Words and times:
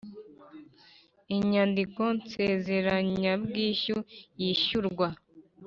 Inyandiko 1.35 2.01
nsezeranyabwishyu 2.17 3.97
yishyurwa 4.41 5.07